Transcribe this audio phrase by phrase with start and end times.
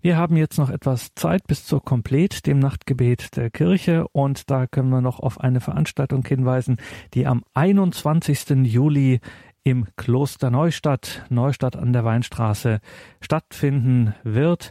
[0.00, 4.06] Wir haben jetzt noch etwas Zeit bis zur Komplet, dem Nachtgebet der Kirche.
[4.12, 6.76] Und da können wir noch auf eine Veranstaltung hinweisen,
[7.14, 8.50] die am 21.
[8.62, 9.18] Juli
[9.64, 12.78] im Kloster Neustadt, Neustadt an der Weinstraße,
[13.20, 14.70] stattfinden wird.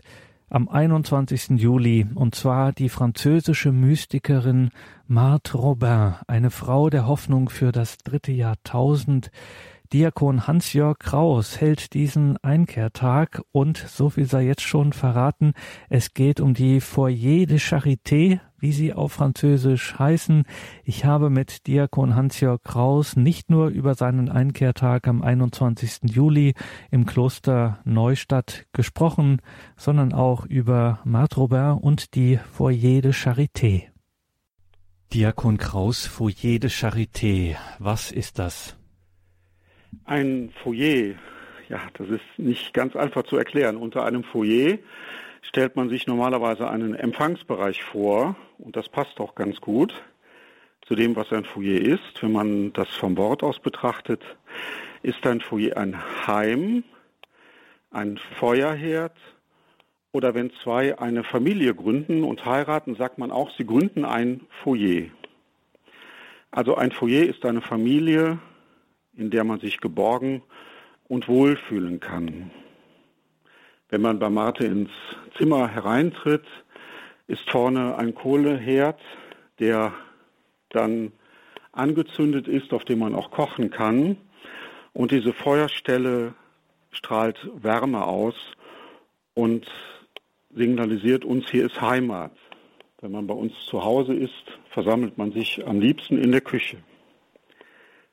[0.49, 1.59] Am 21.
[1.59, 4.69] Juli, und zwar die französische Mystikerin
[5.05, 9.29] Marthe Robin, eine Frau der Hoffnung für das dritte Jahrtausend,
[9.93, 15.53] Diakon Hans-Jörg Kraus hält diesen Einkehrtag und so viel sei jetzt schon verraten,
[15.89, 20.43] es geht um die Foyer de Charité, wie sie auf Französisch heißen.
[20.83, 25.99] Ich habe mit Diakon Hans-Jörg Kraus nicht nur über seinen Einkehrtag am 21.
[26.03, 26.53] Juli
[26.91, 29.41] im Kloster Neustadt gesprochen,
[29.77, 33.83] sondern auch über Marthe Robert und die Foyer de Charité.
[35.13, 38.76] Diakon Kraus, Foyer de Charité, was ist das?
[40.05, 41.15] Ein Foyer,
[41.69, 43.77] ja, das ist nicht ganz einfach zu erklären.
[43.77, 44.77] Unter einem Foyer
[45.41, 49.93] stellt man sich normalerweise einen Empfangsbereich vor und das passt auch ganz gut
[50.87, 52.21] zu dem, was ein Foyer ist.
[52.21, 54.23] Wenn man das vom Wort aus betrachtet,
[55.03, 56.83] ist ein Foyer ein Heim,
[57.91, 59.17] ein Feuerherd
[60.11, 65.07] oder wenn zwei eine Familie gründen und heiraten, sagt man auch, sie gründen ein Foyer.
[66.51, 68.39] Also ein Foyer ist eine Familie,
[69.17, 70.43] in der man sich geborgen
[71.07, 72.51] und wohlfühlen kann.
[73.89, 74.91] Wenn man bei Marte ins
[75.37, 76.45] Zimmer hereintritt,
[77.27, 78.99] ist vorne ein Kohleherd,
[79.59, 79.93] der
[80.69, 81.11] dann
[81.71, 84.17] angezündet ist, auf dem man auch kochen kann.
[84.93, 86.33] Und diese Feuerstelle
[86.91, 88.35] strahlt Wärme aus
[89.33, 89.67] und
[90.53, 92.31] signalisiert uns, hier ist Heimat.
[93.01, 94.33] Wenn man bei uns zu Hause ist,
[94.71, 96.77] versammelt man sich am liebsten in der Küche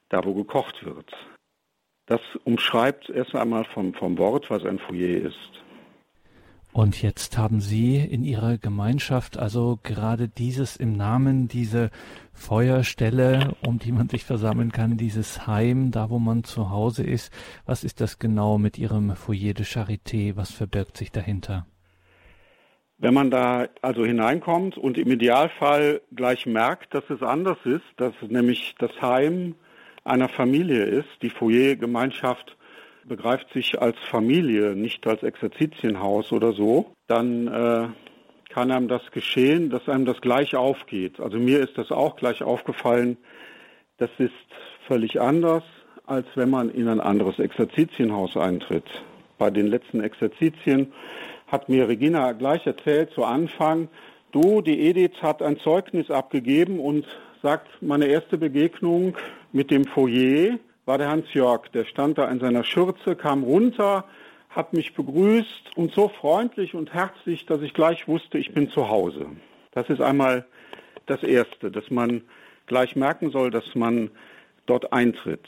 [0.09, 1.11] da wo gekocht wird.
[2.07, 5.65] Das umschreibt erst einmal vom, vom Wort, was ein Foyer ist.
[6.75, 11.91] Und jetzt haben Sie in Ihrer Gemeinschaft also gerade dieses im Namen, diese
[12.33, 17.33] Feuerstelle, um die man sich versammeln kann, dieses Heim, da wo man zu Hause ist.
[17.65, 20.35] Was ist das genau mit Ihrem Foyer de Charité?
[20.35, 21.65] Was verbirgt sich dahinter?
[22.99, 28.15] Wenn man da also hineinkommt und im Idealfall gleich merkt, dass es anders ist, dass
[28.27, 29.55] nämlich das Heim
[30.05, 31.09] einer Familie ist.
[31.23, 32.57] Die Foyer-Gemeinschaft
[33.05, 37.89] begreift sich als Familie, nicht als Exerzitienhaus oder so, dann äh,
[38.49, 41.21] kann einem das geschehen, dass einem das gleich aufgeht.
[41.21, 43.17] Also mir ist das auch gleich aufgefallen.
[43.99, 44.33] Das ist
[44.87, 45.65] völlig anders,
[46.07, 48.85] als wenn man in ein anderes Exerzitienhaus eintritt.
[49.39, 50.93] Bei den letzten Exerzitien
[51.49, 53.89] hat mir Regina gleich erzählt zu Anfang,
[54.33, 57.07] du, die Edith hat ein Zeugnis abgegeben und
[57.45, 59.17] sagt, meine erste Begegnung
[59.53, 61.69] mit dem Foyer war der Hans-Jörg.
[61.75, 64.07] Der stand da in seiner Schürze, kam runter,
[64.49, 68.89] hat mich begrüßt und so freundlich und herzlich, dass ich gleich wusste, ich bin zu
[68.89, 69.27] Hause.
[69.73, 70.47] Das ist einmal
[71.05, 72.23] das Erste, dass man
[72.67, 74.11] gleich merken soll, dass man
[74.65, 75.47] dort eintritt.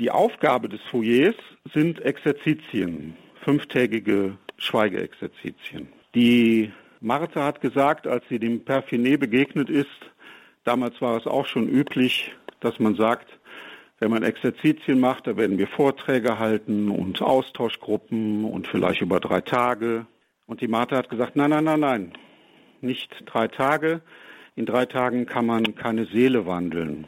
[0.00, 1.36] Die Aufgabe des Foyers
[1.72, 5.86] sind Exerzitien, fünftägige Schweigeexerzitien.
[6.16, 9.88] Die Martha hat gesagt, als sie dem Perfinet begegnet ist,
[10.64, 13.26] Damals war es auch schon üblich, dass man sagt,
[13.98, 19.40] wenn man Exerzitien macht, da werden wir Vorträge halten und Austauschgruppen und vielleicht über drei
[19.40, 20.06] Tage.
[20.46, 22.12] Und die Martha hat gesagt, nein, nein, nein, nein,
[22.80, 24.00] nicht drei Tage.
[24.54, 27.06] In drei Tagen kann man keine Seele wandeln.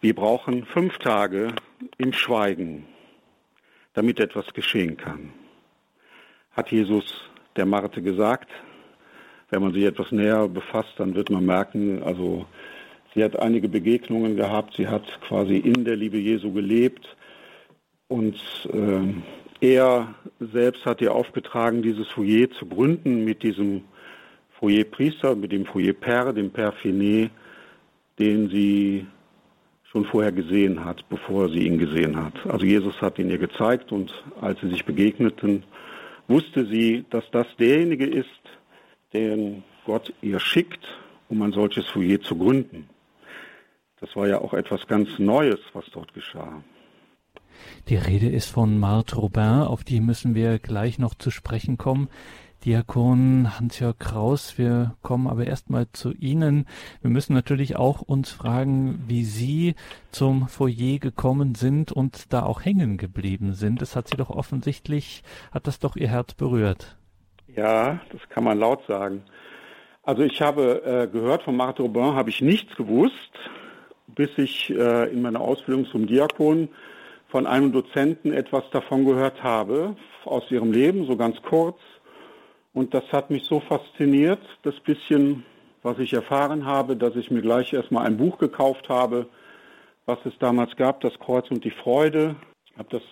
[0.00, 1.54] Wir brauchen fünf Tage
[1.98, 2.86] im Schweigen,
[3.94, 5.32] damit etwas geschehen kann.
[6.52, 8.50] Hat Jesus der Marte gesagt,
[9.54, 12.44] wenn man sich etwas näher befasst, dann wird man merken, also
[13.14, 17.16] sie hat einige Begegnungen gehabt, sie hat quasi in der Liebe Jesu gelebt
[18.08, 18.34] und
[18.72, 19.14] äh,
[19.64, 23.82] er selbst hat ihr aufgetragen, dieses Foyer zu gründen mit diesem
[24.58, 27.30] Foyer-Priester, mit dem Foyer-Père, dem Père Finet,
[28.18, 29.06] den sie
[29.84, 32.34] schon vorher gesehen hat, bevor sie ihn gesehen hat.
[32.46, 35.62] Also Jesus hat ihn ihr gezeigt und als sie sich begegneten,
[36.26, 38.26] wusste sie, dass das derjenige ist,
[39.14, 40.84] den Gott ihr schickt,
[41.28, 42.88] um ein solches Foyer zu gründen.
[44.00, 46.62] Das war ja auch etwas ganz Neues, was dort geschah.
[47.88, 52.08] Die Rede ist von Marthe Robin, auf die müssen wir gleich noch zu sprechen kommen.
[52.64, 56.66] Diakon Hans-Jörg Kraus, wir kommen aber erstmal zu Ihnen.
[57.02, 59.74] Wir müssen natürlich auch uns fragen, wie Sie
[60.10, 63.82] zum Foyer gekommen sind und da auch hängen geblieben sind.
[63.82, 65.22] Es hat Sie doch offensichtlich,
[65.52, 66.96] hat das doch Ihr Herz berührt.
[67.56, 69.22] Ja, das kann man laut sagen.
[70.02, 73.14] Also ich habe äh, gehört von Marthe Robin, habe ich nichts gewusst,
[74.08, 76.68] bis ich äh, in meiner Ausbildung zum Diakon
[77.28, 81.78] von einem Dozenten etwas davon gehört habe, aus ihrem Leben, so ganz kurz.
[82.72, 85.44] Und das hat mich so fasziniert, das bisschen,
[85.82, 89.26] was ich erfahren habe, dass ich mir gleich erstmal ein Buch gekauft habe,
[90.06, 92.36] was es damals gab, das Kreuz und die Freude.
[92.66, 93.02] Ich habe das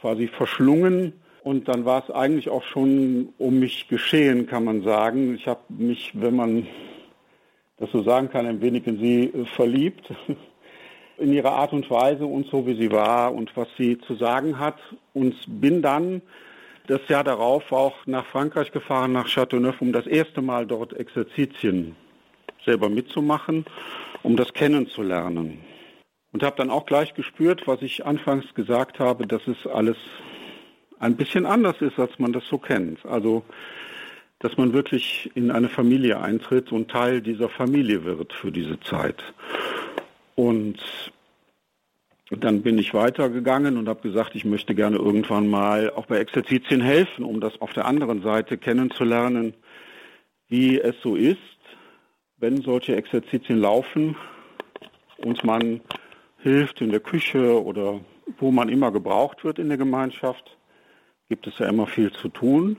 [0.00, 5.34] quasi verschlungen und dann war es eigentlich auch schon um mich geschehen, kann man sagen.
[5.34, 6.66] Ich habe mich, wenn man
[7.78, 10.08] das so sagen kann, ein wenig in sie äh, verliebt,
[11.18, 14.58] in ihre Art und Weise und so, wie sie war und was sie zu sagen
[14.58, 14.78] hat.
[15.14, 16.22] Und bin dann
[16.86, 21.96] das Jahr darauf auch nach Frankreich gefahren, nach Châteauneuf, um das erste Mal dort Exerzitien
[22.64, 23.64] selber mitzumachen,
[24.22, 25.58] um das kennenzulernen.
[26.32, 29.96] Und habe dann auch gleich gespürt, was ich anfangs gesagt habe, dass es alles
[31.02, 33.04] ein bisschen anders ist, als man das so kennt.
[33.04, 33.42] Also,
[34.38, 39.22] dass man wirklich in eine Familie eintritt und Teil dieser Familie wird für diese Zeit.
[40.36, 40.78] Und
[42.30, 46.80] dann bin ich weitergegangen und habe gesagt, ich möchte gerne irgendwann mal auch bei Exerzitien
[46.80, 49.54] helfen, um das auf der anderen Seite kennenzulernen,
[50.48, 51.38] wie es so ist,
[52.38, 54.16] wenn solche Exerzitien laufen
[55.18, 55.80] und man
[56.38, 58.00] hilft in der Küche oder
[58.38, 60.56] wo man immer gebraucht wird in der Gemeinschaft,
[61.32, 62.76] gibt es ja immer viel zu tun.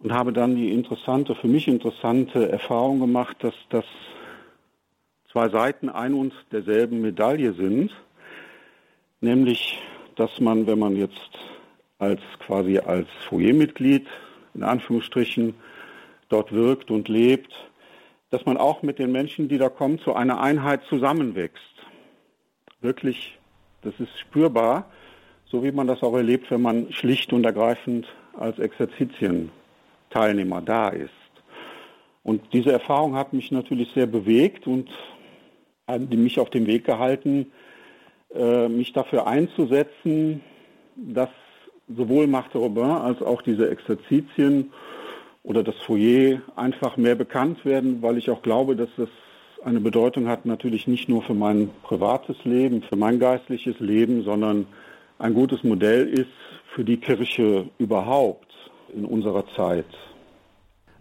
[0.00, 3.84] Und habe dann die interessante, für mich interessante Erfahrung gemacht, dass das
[5.30, 7.92] zwei Seiten ein und derselben Medaille sind.
[9.20, 9.78] Nämlich
[10.16, 11.30] dass man, wenn man jetzt
[11.98, 14.08] als quasi als Foyermitglied
[14.54, 15.54] in Anführungsstrichen
[16.28, 17.52] dort wirkt und lebt,
[18.30, 21.62] dass man auch mit den Menschen, die da kommen, zu einer Einheit zusammenwächst.
[22.80, 23.38] Wirklich,
[23.82, 24.90] das ist spürbar,
[25.50, 28.06] so wie man das auch erlebt, wenn man schlicht und ergreifend
[28.38, 31.10] als Exerzitien-Teilnehmer da ist.
[32.22, 34.90] Und diese Erfahrung hat mich natürlich sehr bewegt und
[35.86, 37.52] hat mich auf den Weg gehalten,
[38.34, 40.40] äh, mich dafür einzusetzen,
[40.96, 41.28] dass
[41.88, 44.72] sowohl Marthe Robin als auch diese Exerzitien
[45.44, 49.08] oder das Foyer einfach mehr bekannt werden, weil ich auch glaube, dass das
[49.64, 54.66] eine Bedeutung hat, natürlich nicht nur für mein privates Leben, für mein geistliches Leben, sondern
[55.18, 56.28] ein gutes Modell ist
[56.74, 58.52] für die Kirche überhaupt
[58.94, 59.86] in unserer Zeit.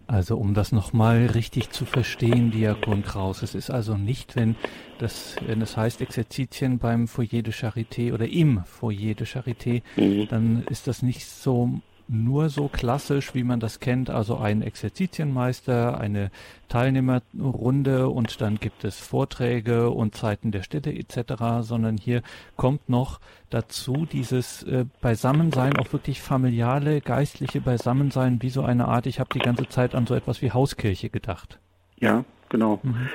[0.08, 4.56] Also um das nochmal richtig zu verstehen, Diakon Kraus, es ist also nicht, wenn
[5.00, 10.28] das, wenn es heißt Exerzitien beim Foyer de Charité oder im Foyer de Charité, mhm.
[10.28, 16.00] dann ist das nicht so nur so klassisch, wie man das kennt, also ein Exerzitienmeister,
[16.00, 16.32] eine
[16.70, 22.22] Teilnehmerrunde und dann gibt es Vorträge und Zeiten der Städte etc., sondern hier
[22.56, 23.20] kommt noch
[23.50, 29.30] dazu dieses äh, Beisammensein, auch wirklich familiale, geistliche Beisammensein, wie so eine Art, ich habe
[29.34, 31.60] die ganze Zeit an so etwas wie Hauskirche gedacht.
[32.00, 32.80] Ja, genau.
[32.84, 33.10] Mhm.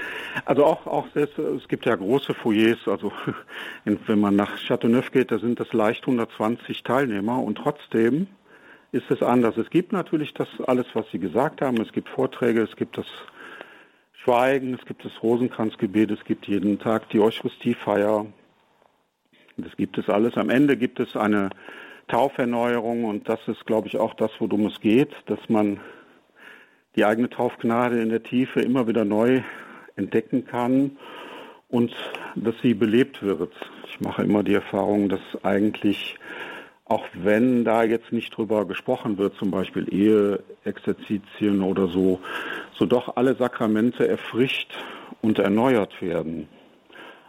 [0.44, 3.12] Also auch, auch selbst, es gibt ja große Foyers, also
[3.84, 8.28] wenn man nach Châteauneuf geht, da sind das leicht 120 Teilnehmer und trotzdem
[8.92, 9.56] ist es anders.
[9.56, 11.80] Es gibt natürlich das alles, was Sie gesagt haben.
[11.80, 13.06] Es gibt Vorträge, es gibt das
[14.12, 18.26] Schweigen, es gibt das Rosenkranzgebet, es gibt jeden Tag die Eucharistiefeier.
[19.56, 20.36] Das gibt es alles.
[20.36, 21.50] Am Ende gibt es eine
[22.08, 25.80] Tauferneuerung und das ist, glaube ich, auch das, worum es geht, dass man
[26.96, 29.42] die eigene Taufgnade in der Tiefe immer wieder neu
[29.96, 30.96] entdecken kann
[31.68, 31.94] und
[32.34, 33.52] dass sie belebt wird.
[33.86, 36.18] Ich mache immer die Erfahrung, dass eigentlich
[36.90, 42.18] auch wenn da jetzt nicht drüber gesprochen wird, zum Beispiel Eheexerzitien oder so,
[42.76, 44.76] so doch alle Sakramente erfrischt
[45.22, 46.48] und erneuert werden.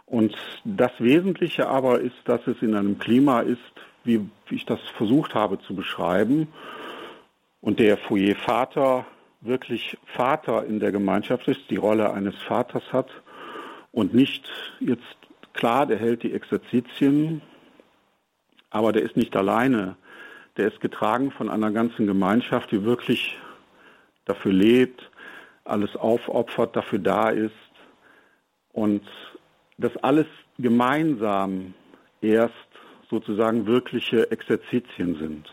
[0.04, 3.60] Und das Wesentliche aber ist, dass es in einem Klima ist,
[4.02, 6.48] wie ich das versucht habe zu beschreiben,
[7.60, 9.06] und der Foyer Vater
[9.42, 13.10] wirklich Vater in der Gemeinschaft ist, die Rolle eines Vaters hat
[13.92, 14.50] und nicht
[14.80, 15.16] jetzt
[15.52, 17.42] klar, der hält die Exerzitien,
[18.72, 19.96] aber der ist nicht alleine.
[20.56, 23.38] Der ist getragen von einer ganzen Gemeinschaft, die wirklich
[24.24, 25.10] dafür lebt,
[25.64, 27.52] alles aufopfert, dafür da ist
[28.72, 29.02] und
[29.78, 30.26] das alles
[30.58, 31.74] gemeinsam
[32.20, 32.54] erst
[33.10, 35.52] sozusagen wirkliche Exerzitien sind.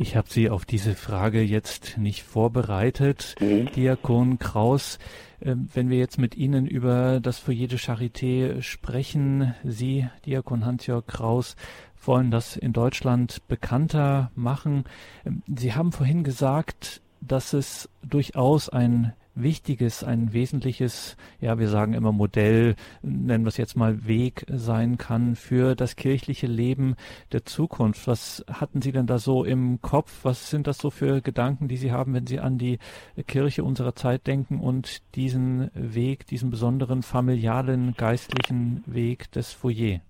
[0.00, 3.66] Ich habe Sie auf diese Frage jetzt nicht vorbereitet, mhm.
[3.72, 5.00] Diakon Kraus.
[5.42, 11.04] Ähm, wenn wir jetzt mit Ihnen über das Foyer de Charité sprechen, Sie, Diakon Hans-Jörg
[11.04, 11.56] Kraus,
[12.02, 14.84] wollen das in Deutschland bekannter machen.
[15.24, 19.12] Ähm, Sie haben vorhin gesagt, dass es durchaus ein
[19.42, 24.98] wichtiges, ein wesentliches, ja, wir sagen immer Modell, nennen wir es jetzt mal Weg sein
[24.98, 26.96] kann für das kirchliche Leben
[27.32, 28.06] der Zukunft.
[28.06, 30.20] Was hatten Sie denn da so im Kopf?
[30.24, 32.78] Was sind das so für Gedanken, die Sie haben, wenn Sie an die
[33.26, 40.00] Kirche unserer Zeit denken und diesen Weg, diesen besonderen familialen, geistlichen Weg des Foyer?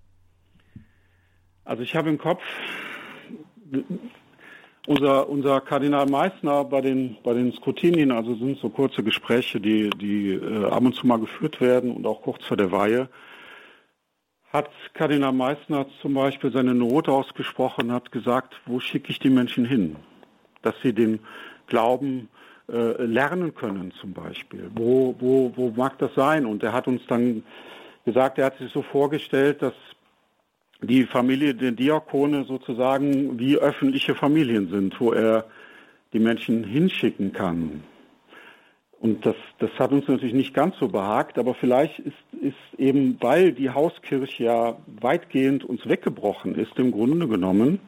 [1.68, 2.42] Also ich habe im Kopf,
[4.87, 9.90] unser, unser Kardinal Meissner bei den, bei den Skrutinien, also sind so kurze Gespräche, die,
[9.90, 13.10] die äh, ab und zu mal geführt werden und auch kurz vor der Weihe,
[14.50, 19.66] hat Kardinal Meissner zum Beispiel seine Not ausgesprochen, hat gesagt, wo schicke ich die Menschen
[19.66, 19.96] hin?
[20.62, 21.20] Dass sie den
[21.66, 22.30] Glauben
[22.72, 24.70] äh, lernen können zum Beispiel.
[24.75, 26.46] Wo, wo, wo mag das sein?
[26.46, 27.42] Und er hat uns dann
[28.06, 29.75] gesagt, er hat sich so vorgestellt, dass
[30.80, 35.47] die Familie der Diakone sozusagen wie öffentliche Familien sind, wo er
[36.12, 37.82] die Menschen hinschicken kann.
[39.00, 43.16] Und das, das hat uns natürlich nicht ganz so behagt, aber vielleicht ist, ist eben,
[43.20, 47.78] weil die Hauskirche ja weitgehend uns weggebrochen ist, im Grunde genommen,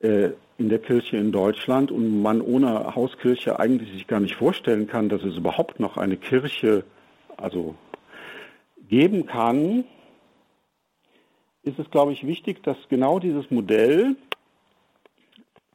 [0.00, 4.86] äh, in der Kirche in Deutschland und man ohne Hauskirche eigentlich sich gar nicht vorstellen
[4.86, 6.84] kann, dass es überhaupt noch eine Kirche,
[7.36, 7.74] also
[8.88, 9.84] geben kann,
[11.64, 14.16] ist es, glaube ich, wichtig, dass genau dieses Modell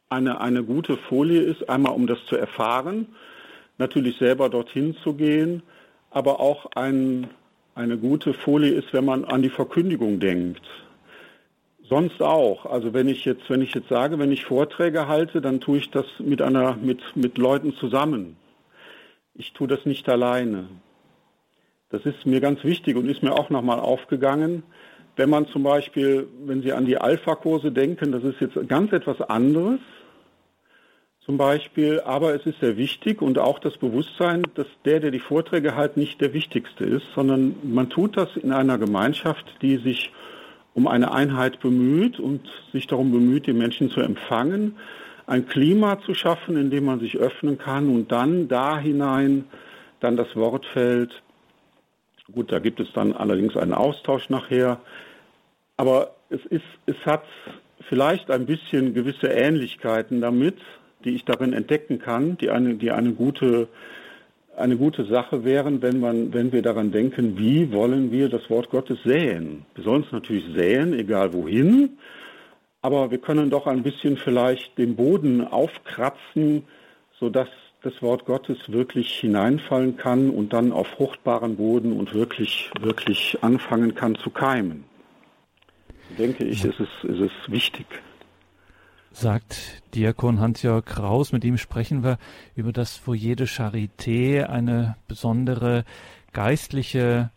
[0.10, 3.08] eine, eine gute Folie ist, einmal um das zu erfahren,
[3.78, 5.64] natürlich selber dorthin zu gehen,
[6.12, 7.28] aber auch ein,
[7.76, 10.66] eine gute Folie ist, wenn man an die Verkündigung denkt.
[11.88, 12.66] Sonst auch.
[12.68, 15.90] Also wenn ich jetzt, wenn ich jetzt sage, wenn ich Vorträge halte, dann tue ich
[15.90, 18.36] das mit einer, mit, mit Leuten zusammen.
[19.34, 20.68] Ich tue das nicht alleine.
[21.90, 24.64] Das ist mir ganz wichtig und ist mir auch nochmal aufgegangen.
[25.20, 29.20] Wenn man zum Beispiel, wenn Sie an die Alpha-Kurse denken, das ist jetzt ganz etwas
[29.20, 29.82] anderes
[31.26, 35.20] zum Beispiel, aber es ist sehr wichtig und auch das Bewusstsein, dass der, der die
[35.20, 40.10] Vorträge halt nicht der Wichtigste ist, sondern man tut das in einer Gemeinschaft, die sich
[40.74, 44.78] um eine Einheit bemüht und sich darum bemüht, die Menschen zu empfangen,
[45.28, 49.44] ein Klima zu schaffen, in dem man sich öffnen kann und dann da hinein
[50.00, 51.12] dann das Wort fällt.
[52.32, 54.80] Gut, da gibt es dann allerdings einen Austausch nachher,
[55.80, 57.24] aber es ist, es hat
[57.88, 60.58] vielleicht ein bisschen gewisse Ähnlichkeiten damit,
[61.06, 63.70] die ich darin entdecken kann, die eine, die eine gute,
[64.58, 68.70] eine gute Sache wären, wenn man, wenn wir daran denken, wie wollen wir das Wort
[68.72, 69.66] Gottes säen.
[69.76, 71.98] Wir sollen es natürlich säen, egal wohin,
[72.82, 76.64] aber wir können doch ein bisschen vielleicht den Boden aufkratzen,
[77.22, 77.48] sodass
[77.84, 83.96] das Wort Gottes wirklich hineinfallen kann und dann auf fruchtbaren Boden und wirklich, wirklich anfangen
[83.96, 84.84] kann zu keimen.
[86.18, 87.86] Denke ich, ist es, ist es wichtig
[89.12, 91.32] sagt Diakon Hans-Jörg Kraus.
[91.32, 92.18] Mit ihm sprechen wir
[92.56, 95.84] über das Foyer de Charité, eine besondere
[96.32, 97.32] geistliche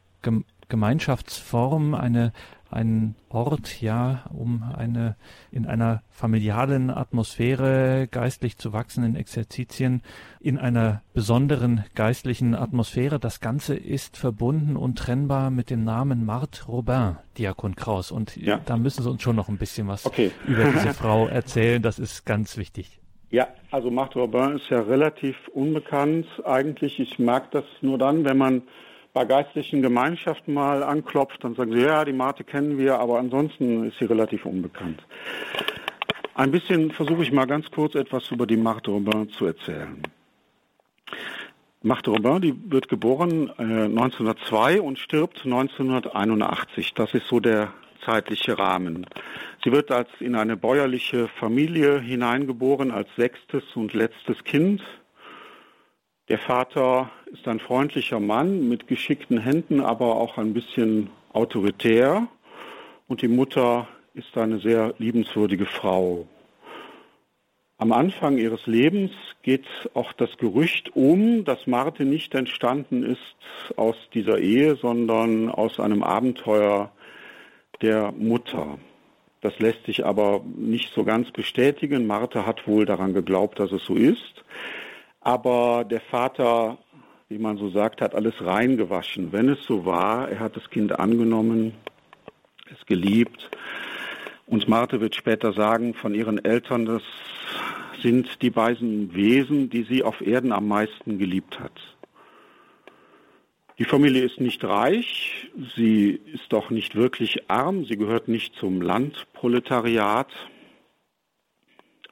[0.68, 2.32] Gemeinschaftsform, eine
[2.72, 5.16] ein Ort, ja, um eine
[5.50, 10.02] in einer familialen Atmosphäre geistlich zu wachsen in Exerzitien,
[10.40, 13.18] in einer besonderen geistlichen Atmosphäre.
[13.18, 18.10] Das Ganze ist verbunden und trennbar mit dem Namen Marthe Robin, Diakon Kraus.
[18.10, 18.60] Und ja.
[18.64, 20.30] da müssen Sie uns schon noch ein bisschen was okay.
[20.46, 21.82] über diese Frau erzählen.
[21.82, 23.00] Das ist ganz wichtig.
[23.30, 27.00] Ja, also Marthe Robin ist ja relativ unbekannt eigentlich.
[27.00, 28.62] Ich mag das nur dann, wenn man
[29.12, 33.84] bei geistlichen Gemeinschaften mal anklopft, dann sagen sie, ja, die Mate kennen wir, aber ansonsten
[33.84, 35.02] ist sie relativ unbekannt.
[36.34, 40.02] Ein bisschen versuche ich mal ganz kurz etwas über die Marthe Robin zu erzählen.
[41.82, 46.94] Marthe Robin, die wird geboren äh, 1902 und stirbt 1981.
[46.94, 47.72] Das ist so der
[48.04, 49.06] zeitliche Rahmen.
[49.62, 54.82] Sie wird als in eine bäuerliche Familie hineingeboren als sechstes und letztes Kind
[56.28, 62.28] der Vater ist ein freundlicher Mann mit geschickten Händen, aber auch ein bisschen autoritär.
[63.08, 66.26] Und die Mutter ist eine sehr liebenswürdige Frau.
[67.78, 69.10] Am Anfang ihres Lebens
[69.42, 75.80] geht auch das Gerücht um, dass Marte nicht entstanden ist aus dieser Ehe, sondern aus
[75.80, 76.92] einem Abenteuer
[77.80, 78.78] der Mutter.
[79.40, 82.06] Das lässt sich aber nicht so ganz bestätigen.
[82.06, 84.44] Marte hat wohl daran geglaubt, dass es so ist.
[85.20, 86.78] Aber der Vater,
[87.32, 89.32] wie man so sagt, hat alles reingewaschen.
[89.32, 91.72] Wenn es so war, er hat das Kind angenommen,
[92.70, 93.50] es geliebt.
[94.46, 97.02] Und Marte wird später sagen von ihren Eltern, das
[98.02, 101.72] sind die beiden Wesen, die sie auf Erden am meisten geliebt hat.
[103.78, 108.82] Die Familie ist nicht reich, sie ist doch nicht wirklich arm, sie gehört nicht zum
[108.82, 110.28] Landproletariat.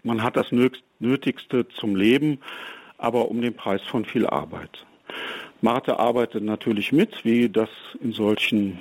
[0.02, 0.50] Man hat das
[0.98, 2.38] Nötigste zum Leben,
[2.96, 4.86] aber um den Preis von viel Arbeit.
[5.60, 7.68] Martha arbeitet natürlich mit, wie das
[8.02, 8.78] in solchen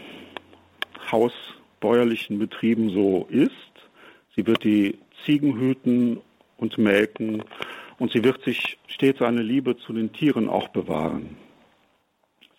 [1.11, 3.51] hausbäuerlichen Betrieben so ist.
[4.35, 6.21] Sie wird die Ziegen hüten
[6.57, 7.43] und melken
[7.97, 11.37] und sie wird sich stets eine Liebe zu den Tieren auch bewahren.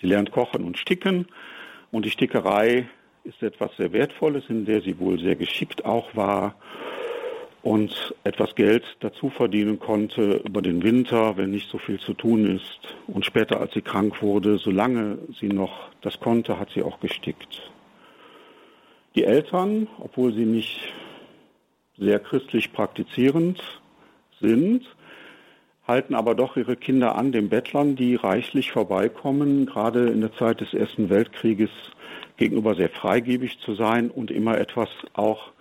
[0.01, 1.27] Sie lernt kochen und sticken
[1.91, 2.89] und die Stickerei
[3.25, 6.55] ist etwas sehr Wertvolles, in der sie wohl sehr geschickt auch war.
[7.63, 12.47] Und etwas Geld dazu verdienen konnte über den Winter, wenn nicht so viel zu tun
[12.57, 12.97] ist.
[13.07, 17.71] Und später, als sie krank wurde, solange sie noch das konnte, hat sie auch gestickt.
[19.15, 20.81] Die Eltern, obwohl sie nicht
[21.99, 23.61] sehr christlich praktizierend
[24.41, 24.85] sind,
[25.87, 30.61] halten aber doch ihre Kinder an den Bettlern, die reichlich vorbeikommen, gerade in der Zeit
[30.61, 31.71] des Ersten Weltkrieges
[32.37, 35.53] gegenüber sehr freigebig zu sein und immer etwas auch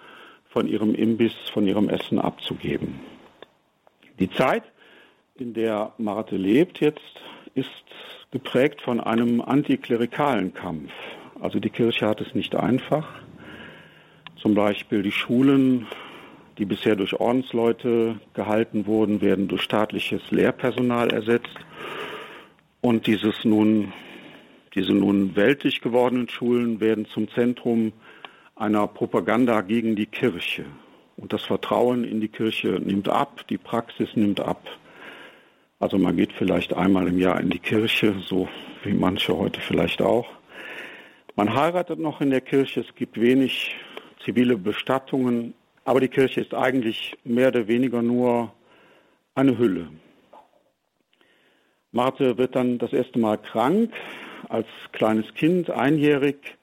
[0.49, 2.99] von ihrem Imbiss, von ihrem Essen abzugeben.
[4.19, 4.63] Die Zeit,
[5.35, 6.99] in der Marte lebt jetzt,
[7.55, 7.69] ist
[8.31, 10.91] geprägt von einem antiklerikalen Kampf.
[11.39, 13.07] Also die Kirche hat es nicht einfach.
[14.41, 15.87] Zum Beispiel die Schulen,
[16.57, 21.55] die bisher durch Ordensleute gehalten wurden, werden durch staatliches Lehrpersonal ersetzt.
[22.81, 23.93] Und dieses nun,
[24.75, 27.93] diese nun weltlich gewordenen Schulen werden zum Zentrum
[28.59, 30.65] einer Propaganda gegen die Kirche.
[31.15, 34.61] Und das Vertrauen in die Kirche nimmt ab, die Praxis nimmt ab.
[35.79, 38.49] Also man geht vielleicht einmal im Jahr in die Kirche, so
[38.83, 40.27] wie manche heute vielleicht auch.
[41.35, 43.75] Man heiratet noch in der Kirche, es gibt wenig
[44.25, 45.53] zivile Bestattungen,
[45.85, 48.53] aber die Kirche ist eigentlich mehr oder weniger nur
[49.35, 49.87] eine Hülle.
[51.93, 53.93] Marte wird dann das erste Mal krank
[54.49, 56.58] als kleines Kind, einjährig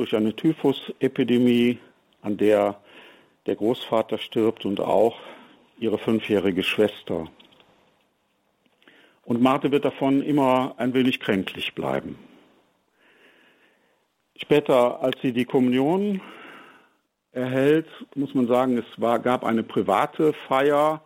[0.00, 1.78] durch eine Typhusepidemie,
[2.22, 2.80] an der
[3.44, 5.18] der Großvater stirbt und auch
[5.78, 7.28] ihre fünfjährige Schwester.
[9.24, 12.18] Und Marte wird davon immer ein wenig kränklich bleiben.
[14.36, 16.22] Später, als sie die Kommunion
[17.32, 21.02] erhält, muss man sagen, es war, gab eine private Feier,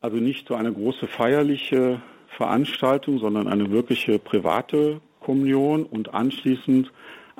[0.00, 2.02] also nicht so eine große feierliche
[2.36, 6.90] Veranstaltung, sondern eine wirkliche private Kommunion und anschließend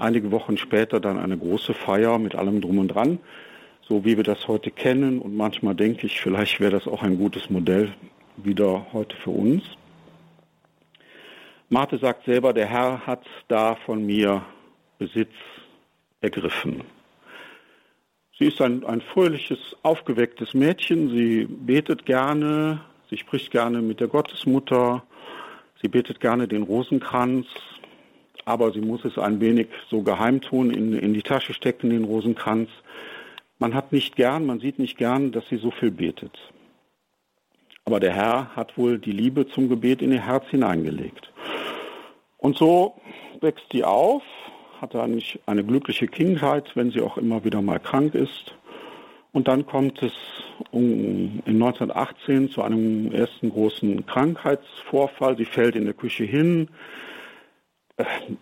[0.01, 3.19] einige Wochen später dann eine große Feier mit allem drum und dran,
[3.89, 5.21] so wie wir das heute kennen.
[5.21, 7.93] Und manchmal denke ich, vielleicht wäre das auch ein gutes Modell
[8.37, 9.63] wieder heute für uns.
[11.69, 14.43] Marte sagt selber, der Herr hat da von mir
[14.99, 15.33] Besitz
[16.21, 16.83] ergriffen.
[18.39, 21.11] Sie ist ein, ein fröhliches, aufgewecktes Mädchen.
[21.11, 25.03] Sie betet gerne, sie spricht gerne mit der Gottesmutter,
[25.81, 27.47] sie betet gerne den Rosenkranz,
[28.45, 32.05] aber sie muss es ein wenig so geheim tun, in, in die Tasche stecken, den
[32.05, 32.69] Rosenkranz.
[33.59, 36.39] Man hat nicht gern, man sieht nicht gern, dass sie so viel betet.
[37.85, 41.33] Aber der Herr hat wohl die Liebe zum Gebet in ihr Herz hineingelegt.
[42.39, 42.95] Und so
[43.41, 44.23] wächst sie auf,
[44.81, 48.55] hat eigentlich eine glückliche Kindheit, wenn sie auch immer wieder mal krank ist.
[49.33, 50.13] Und dann kommt es
[50.73, 55.37] in 1918 zu einem ersten großen Krankheitsvorfall.
[55.37, 56.69] Sie fällt in der Küche hin,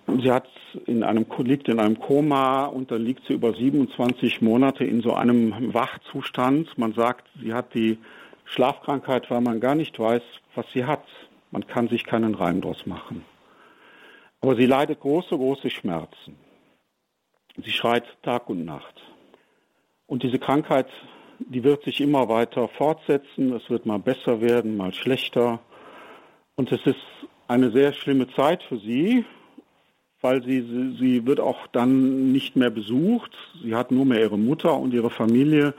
[0.07, 0.49] Sie hat
[0.87, 5.15] in einem, liegt in einem Koma und dann liegt sie über 27 Monate in so
[5.15, 6.77] einem Wachzustand.
[6.77, 7.99] Man sagt, sie hat die
[8.45, 10.23] Schlafkrankheit, weil man gar nicht weiß,
[10.55, 11.05] was sie hat.
[11.51, 13.25] Man kann sich keinen Reim draus machen.
[14.41, 16.37] Aber sie leidet große, große Schmerzen.
[17.57, 18.95] Sie schreit Tag und Nacht.
[20.07, 20.87] Und diese Krankheit,
[21.39, 23.53] die wird sich immer weiter fortsetzen.
[23.53, 25.61] Es wird mal besser werden, mal schlechter.
[26.55, 27.01] Und es ist
[27.49, 29.25] eine sehr schlimme Zeit für sie,
[30.21, 33.33] weil sie, sie, sie wird auch dann nicht mehr besucht.
[33.63, 35.75] Sie hat nur mehr ihre Mutter und ihre Familie,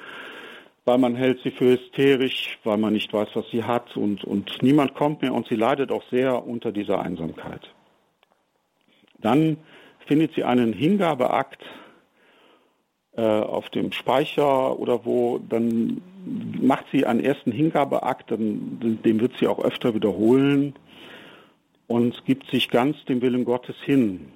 [0.86, 4.62] weil man hält sie für hysterisch, weil man nicht weiß, was sie hat und, und
[4.62, 7.70] niemand kommt mehr und sie leidet auch sehr unter dieser Einsamkeit.
[9.20, 9.58] Dann
[10.08, 11.62] findet sie einen Hingabeakt
[13.18, 16.02] äh, auf dem Speicher oder wo, dann
[16.62, 20.74] macht sie einen ersten Hingabeakt, dann, den wird sie auch öfter wiederholen
[21.90, 24.32] und gibt sich ganz dem Willen Gottes hin.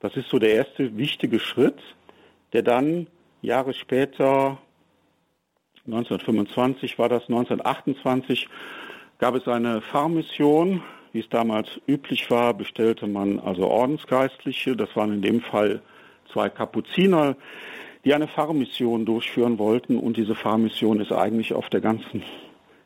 [0.00, 1.78] Das ist so der erste wichtige Schritt,
[2.54, 3.08] der dann
[3.42, 4.58] Jahre später,
[5.86, 8.48] 1925 war das, 1928,
[9.18, 15.12] gab es eine Fahrmission, wie es damals üblich war, bestellte man also Ordensgeistliche, das waren
[15.12, 15.82] in dem Fall
[16.32, 17.36] zwei Kapuziner,
[18.04, 22.22] die eine Fahrmission durchführen wollten und diese Fahrmission ist eigentlich auf der ganzen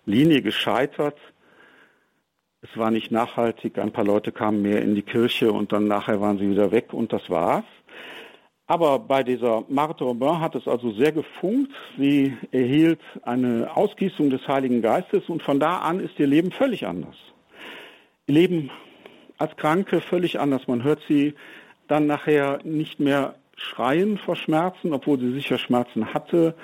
[0.07, 1.19] Linie gescheitert.
[2.63, 3.79] Es war nicht nachhaltig.
[3.79, 6.93] Ein paar Leute kamen mehr in die Kirche und dann nachher waren sie wieder weg
[6.93, 7.65] und das war's.
[8.69, 11.73] Aber bei dieser Marthe Robin hat es also sehr gefunkt.
[11.99, 16.87] Sie erhielt eine Ausgießung des Heiligen Geistes und von da an ist ihr Leben völlig
[16.87, 17.17] anders.
[18.29, 18.71] Ihr Leben
[19.39, 20.69] als Kranke völlig anders.
[20.69, 21.35] Man hört sie
[21.89, 26.55] dann nachher nicht mehr schreien vor Schmerzen, obwohl sie sicher Schmerzen hatte.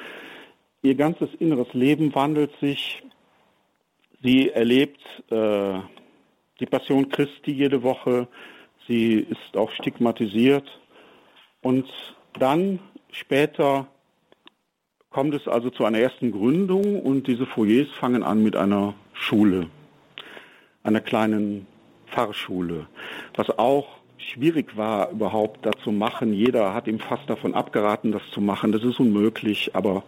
[0.82, 3.02] Ihr ganzes inneres Leben wandelt sich.
[4.22, 5.00] Sie erlebt
[5.30, 5.78] äh,
[6.60, 8.26] die Passion Christi jede Woche.
[8.86, 10.66] Sie ist auch stigmatisiert.
[11.62, 11.86] Und
[12.38, 12.80] dann
[13.12, 13.86] später
[15.10, 19.68] kommt es also zu einer ersten Gründung und diese Foyers fangen an mit einer Schule,
[20.82, 21.66] einer kleinen
[22.08, 22.86] Pfarrschule,
[23.34, 26.32] was auch schwierig war, überhaupt das zu machen.
[26.32, 28.72] Jeder hat ihm fast davon abgeraten, das zu machen.
[28.72, 30.04] Das ist unmöglich, aber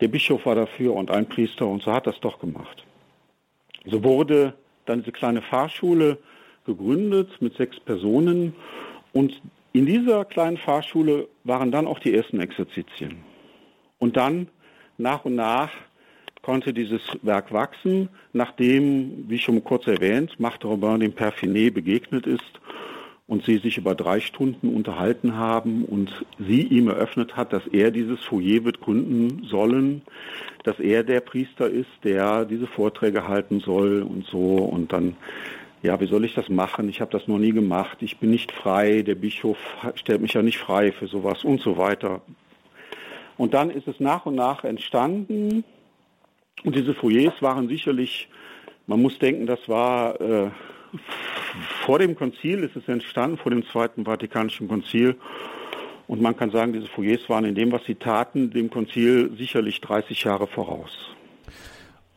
[0.00, 2.84] der Bischof war dafür und ein Priester und so hat das doch gemacht.
[3.86, 4.54] So wurde
[4.86, 6.18] dann diese kleine Fahrschule
[6.66, 8.54] gegründet mit sechs Personen
[9.12, 9.40] und
[9.72, 13.16] in dieser kleinen Fahrschule waren dann auch die ersten Exerzitien.
[13.98, 14.48] Und dann
[14.98, 15.70] nach und nach
[16.42, 22.60] konnte dieses Werk wachsen, nachdem, wie schon kurz erwähnt, Marthe Robin dem Perfinet begegnet ist
[23.26, 27.90] und sie sich über drei Stunden unterhalten haben und sie ihm eröffnet hat, dass er
[27.90, 30.02] dieses Foyer wird gründen sollen,
[30.64, 35.16] dass er der Priester ist, der diese Vorträge halten soll und so und dann
[35.82, 36.88] ja, wie soll ich das machen?
[36.88, 37.98] Ich habe das noch nie gemacht.
[38.02, 39.02] Ich bin nicht frei.
[39.02, 39.58] Der Bischof
[39.96, 42.22] stellt mich ja nicht frei für sowas und so weiter.
[43.36, 45.64] Und dann ist es nach und nach entstanden.
[46.62, 48.28] Und diese Foyers waren sicherlich,
[48.86, 50.50] man muss denken, das war äh,
[51.84, 55.16] vor dem Konzil ist es entstanden, vor dem Zweiten Vatikanischen Konzil.
[56.08, 59.80] Und man kann sagen, diese Foyers waren in dem, was sie taten, dem Konzil sicherlich
[59.80, 60.90] 30 Jahre voraus.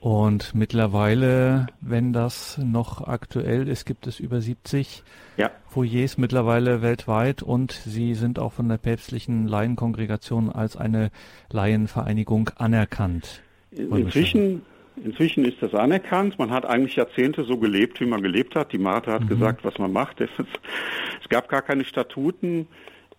[0.06, 5.04] Und mittlerweile, wenn das noch aktuell ist, gibt es über 70
[5.38, 5.50] ja.
[5.68, 11.10] Foyers mittlerweile weltweit und sie sind auch von der päpstlichen Laienkongregation als eine
[11.50, 13.42] Laienvereinigung anerkannt.
[13.72, 14.62] Inzwischen
[15.04, 16.40] Inzwischen ist das anerkannt.
[16.40, 18.72] Man hat eigentlich Jahrzehnte so gelebt, wie man gelebt hat.
[18.72, 19.30] Die Martha hat mhm.
[19.30, 20.22] gesagt, was man macht.
[20.26, 22.68] Es, es gab gar keine Statuten.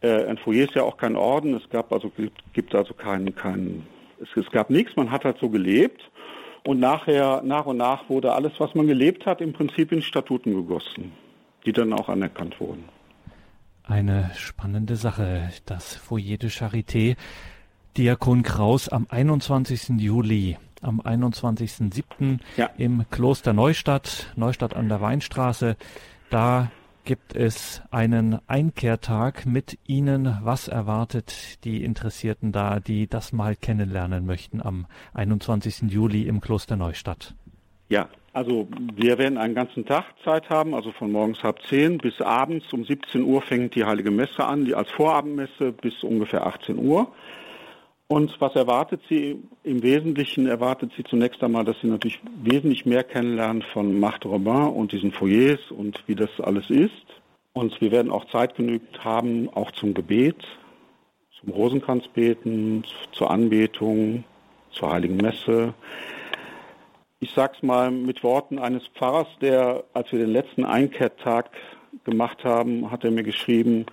[0.01, 1.55] Äh, ein Foyer ist ja auch kein Orden.
[1.55, 2.11] Es gab also
[2.53, 3.87] gibt also keinen keinen.
[4.23, 4.97] Es, es gab nichts.
[4.97, 6.03] Man hat halt so gelebt.
[6.65, 10.53] Und nachher, nach und nach wurde alles, was man gelebt hat, im Prinzip in Statuten
[10.55, 11.13] gegossen,
[11.65, 12.85] die dann auch anerkannt wurden.
[13.85, 17.17] Eine spannende Sache, das Foyer de Charité.
[17.97, 20.01] Diakon Kraus am 21.
[20.01, 22.39] Juli am 21.07.
[22.57, 22.71] Ja.
[22.79, 25.77] im Kloster Neustadt, Neustadt an der Weinstraße.
[26.31, 26.71] Da
[27.05, 30.39] gibt es einen Einkehrtag mit Ihnen.
[30.43, 35.91] Was erwartet die Interessierten da, die das mal kennenlernen möchten am 21.
[35.91, 37.35] Juli im Kloster Neustadt?
[37.89, 42.21] Ja, also wir werden einen ganzen Tag Zeit haben, also von morgens halb zehn bis
[42.21, 46.77] abends um 17 Uhr fängt die Heilige Messe an, die als Vorabendmesse bis ungefähr 18
[46.77, 47.13] Uhr.
[48.09, 49.43] Und was erwartet sie?
[49.65, 54.69] Im Wesentlichen erwartet sie zunächst einmal, dass sie natürlich wesentlich mehr kennenlernen von Marthe Robin
[54.69, 56.93] und diesen Foyers und wie das alles ist.
[57.53, 60.37] Und wir werden auch Zeit genügt haben, auch zum Gebet,
[61.41, 64.23] zum Rosenkranzbeten, zur Anbetung,
[64.71, 65.75] zur Heiligen Messe.
[67.19, 71.51] Ich sag's mal mit Worten eines Pfarrers, der, als wir den letzten Einkehrtag
[72.05, 73.87] gemacht haben, hat er mir geschrieben,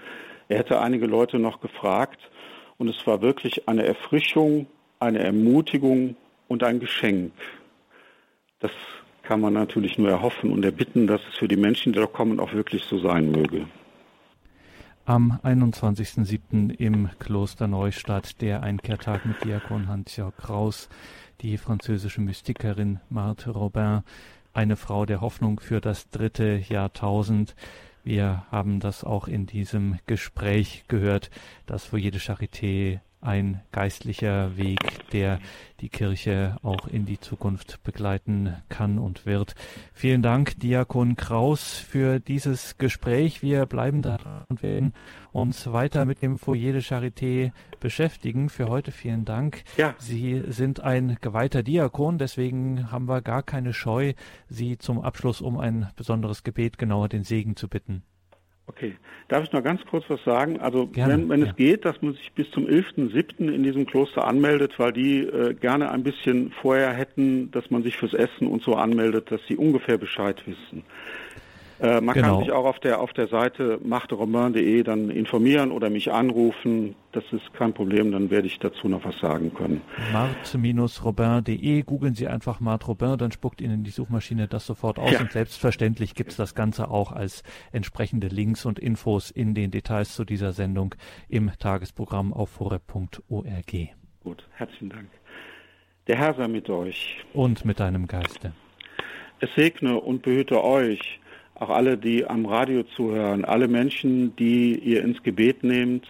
[0.49, 2.19] er hätte einige Leute noch gefragt,
[2.83, 4.67] und es war wirklich eine Erfrischung,
[4.99, 6.17] eine Ermutigung
[6.49, 7.31] und ein Geschenk.
[8.59, 8.71] Das
[9.21, 12.41] kann man natürlich nur erhoffen und erbitten, dass es für die Menschen, die da kommen,
[12.41, 13.67] auch wirklich so sein möge.
[15.05, 16.77] Am 21.07.
[16.77, 20.89] im Kloster Neustadt der Einkehrtag mit Diakon Hans-Jörg Kraus,
[21.39, 24.01] die französische Mystikerin Marthe Robin,
[24.51, 27.55] eine Frau der Hoffnung für das dritte Jahrtausend.
[28.03, 31.29] Wir haben das auch in diesem Gespräch gehört,
[31.65, 35.39] dass für jede Charité ein geistlicher Weg, der
[35.79, 39.55] die Kirche auch in die Zukunft begleiten kann und wird.
[39.93, 43.41] Vielen Dank, Diakon Kraus, für dieses Gespräch.
[43.41, 44.93] Wir bleiben da und werden
[45.31, 48.49] uns weiter mit dem Foyer de Charité beschäftigen.
[48.49, 49.63] Für heute vielen Dank.
[49.77, 49.95] Ja.
[49.97, 54.13] Sie sind ein geweihter Diakon, deswegen haben wir gar keine Scheu,
[54.47, 58.03] Sie zum Abschluss um ein besonderes Gebet genauer den Segen zu bitten.
[58.65, 58.95] Okay,
[59.27, 60.59] darf ich noch ganz kurz was sagen?
[60.59, 61.47] Also gerne, wenn, wenn ja.
[61.49, 63.53] es geht, dass man sich bis zum 11.07.
[63.53, 67.97] in diesem Kloster anmeldet, weil die äh, gerne ein bisschen vorher hätten, dass man sich
[67.97, 70.83] fürs Essen und so anmeldet, dass sie ungefähr Bescheid wissen.
[71.83, 72.37] Äh, man genau.
[72.37, 76.95] kann sich auch auf der auf der Seite machteromain.de dann informieren oder mich anrufen.
[77.11, 79.81] Das ist kein Problem, dann werde ich dazu noch was sagen können.
[80.13, 85.19] Mart-robin.de, googeln Sie einfach Mart Robin, dann spuckt Ihnen die Suchmaschine das sofort aus ja.
[85.19, 87.43] und selbstverständlich gibt es das Ganze auch als
[87.73, 90.95] entsprechende Links und Infos in den Details zu dieser Sendung
[91.27, 93.73] im Tagesprogramm auf horeb.org.
[94.23, 95.09] Gut, herzlichen Dank.
[96.07, 97.25] Der Herr sei mit euch.
[97.33, 98.53] Und mit deinem Geiste.
[99.41, 101.19] Es segne und behüte euch
[101.63, 106.05] auch alle, die am Radio zuhören, alle Menschen, die ihr ins Gebet nehmt,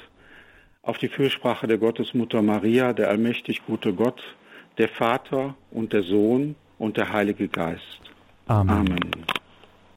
[0.82, 4.22] auf die Fürsprache der Gottesmutter Maria, der allmächtig gute Gott,
[4.78, 8.02] der Vater und der Sohn und der Heilige Geist.
[8.48, 8.70] Amen.
[8.70, 9.12] Amen.